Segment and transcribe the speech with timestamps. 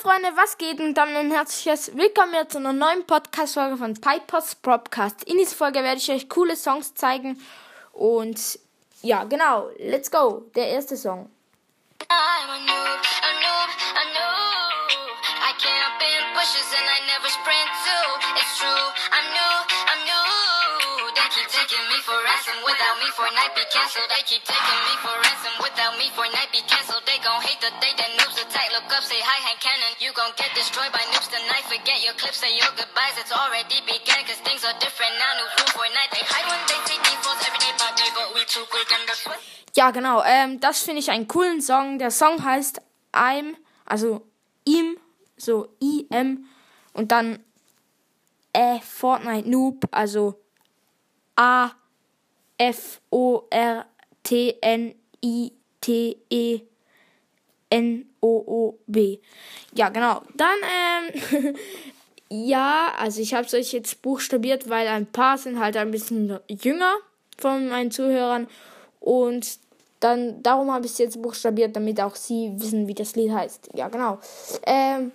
[0.00, 0.80] Freunde, was geht?
[0.80, 5.24] Und dann ein herzliches Willkommen zu einer neuen Podcast-Folge von Pipers Propcast.
[5.24, 7.38] In dieser Folge werde ich euch coole Songs zeigen.
[7.92, 8.58] Und
[9.02, 10.46] ja, genau, let's go.
[10.54, 11.28] Der erste Song.
[24.08, 24.40] They keep
[27.78, 28.68] day that noobs attack.
[28.74, 29.92] Look up, say hi, hand cannon.
[30.02, 31.64] You gon' get destroyed by noobs tonight.
[31.70, 33.14] Forget your clips, say your goodbyes.
[33.22, 35.32] It's already began, cause things are different now.
[35.38, 36.10] New rule for night.
[36.10, 39.04] They hide when they see defaults every day by day, but we too quick and
[39.06, 39.40] the sweat.
[39.76, 40.22] Ja, genau.
[40.24, 41.98] Ähm, das finde ich einen coolen Song.
[41.98, 43.56] Der Song heißt I'm,
[43.86, 44.26] also
[44.64, 44.98] ihm,
[45.36, 46.48] so I-M
[46.92, 47.44] und dann
[48.52, 50.40] äh, Fortnite Noob, also
[51.36, 51.70] A
[52.58, 53.86] F O R
[54.22, 56.62] T N I T E
[57.70, 59.18] N O O B.
[59.72, 60.22] Ja, genau.
[60.34, 61.56] Dann ähm
[62.28, 66.38] ja, also ich habe es euch jetzt buchstabiert, weil ein paar sind halt ein bisschen
[66.48, 66.94] jünger
[67.38, 68.48] von meinen Zuhörern
[69.00, 69.58] und
[70.00, 73.70] dann darum habe ich es jetzt buchstabiert, damit auch sie wissen, wie das Lied heißt.
[73.74, 74.18] Ja, genau.
[74.64, 75.12] Ähm,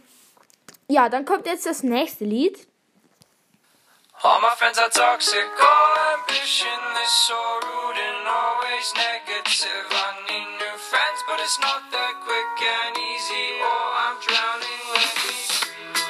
[0.88, 2.68] ja, dann kommt jetzt das nächste Lied.
[4.22, 9.86] All my friends are toxic, all ambition is so rude and always negative.
[9.92, 10.55] I need
[11.28, 13.46] but it's not that quick and easy.
[13.62, 14.86] Oh, I'm drowning.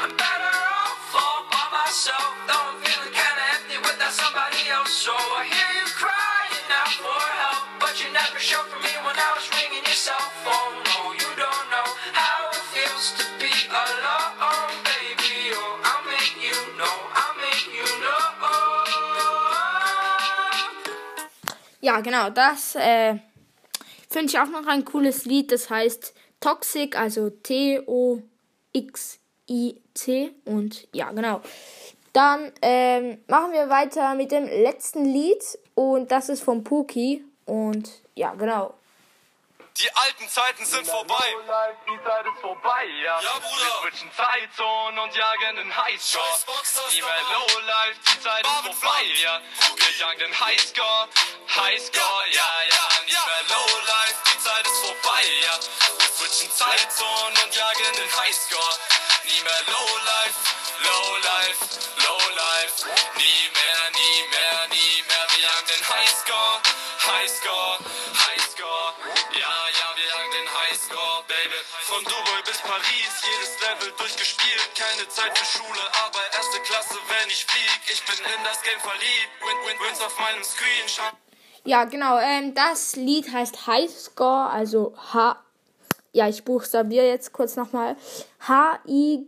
[0.03, 4.91] I'm better off all by myself, though I'm feeling kinda empty without somebody else.
[4.91, 9.16] So I hear you crying out for help, but you never showed for me when
[9.16, 10.75] I was ringing your cell phone.
[10.91, 15.55] No, you don't know how it feels to be alone, baby.
[15.55, 17.05] Oh, I'll make you know.
[21.85, 23.13] Ja, genau, das äh,
[24.15, 25.51] finde ich auch noch ein cooles Lied.
[25.51, 28.21] Das heißt Toxic, also T-O-X-I-C.
[30.45, 31.41] Und ja, genau.
[32.13, 35.43] Dann ähm, machen wir weiter mit dem letzten Lied.
[35.73, 37.25] Und das ist von Pookie.
[37.43, 38.75] Und ja, genau.
[39.78, 41.36] Die alten Zeiten sind vorbei.
[41.86, 43.19] Die Zeit ist vorbei, ja.
[43.19, 43.66] Ja, Bruder.
[43.84, 46.24] Wir switchen Zeitzonen und jagen den Highscore.
[46.94, 49.19] Nie mehr Lowlife, die Zeit ist Marvin vorbei, Funk.
[49.19, 49.41] ja.
[49.75, 51.09] Wir jagen den Highscore,
[51.58, 52.88] Highscore, ja, ja.
[53.06, 53.25] Nie ja.
[53.25, 55.59] mehr Lowlife, die Zeit ist vorbei, ja.
[56.00, 58.80] Wir switchen Zeitzonen und jagen den Highscore.
[59.25, 60.40] Nie mehr Lowlife,
[60.88, 61.66] Lowlife,
[62.00, 62.75] Lowlife.
[63.18, 64.44] Nie mehr, nie mehr,
[70.55, 71.59] Highscore, Baby.
[71.83, 74.69] Von Dubai bis Paris, jedes Level durchgespielt.
[74.75, 77.81] Keine Zeit für Schule, aber erste Klasse, wenn ich flieg.
[77.91, 79.29] Ich bin in das Game verliebt.
[79.41, 80.88] Win, win, wins auf meinem Screen.
[80.88, 81.03] Schau
[81.65, 82.17] Ja, genau.
[82.19, 85.44] Ähm, das Lied heißt High Score, also H.
[86.13, 87.97] Ja, ich buchstabiere jetzt kurz nochmal.
[88.47, 89.25] H-I-G-H-S-C-O-R-E.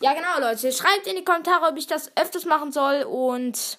[0.00, 0.70] Ja, genau, Leute.
[0.72, 3.04] Schreibt in die Kommentare, ob ich das öfters machen soll.
[3.04, 3.78] Und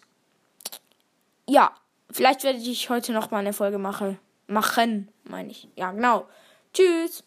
[1.45, 1.75] ja,
[2.12, 5.68] vielleicht werde ich heute noch mal eine Folge mache, machen, meine ich.
[5.75, 6.28] Ja, genau.
[6.73, 7.23] Tschüss.